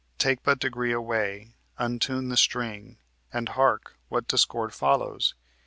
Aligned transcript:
Take 0.17 0.41
but 0.41 0.57
degree 0.57 0.91
away, 0.91 1.53
untune 1.77 2.29
the 2.29 2.35
string, 2.35 2.97
And 3.31 3.49
hark, 3.49 3.99
what 4.09 4.27
discord 4.27 4.73
follows! 4.73 5.35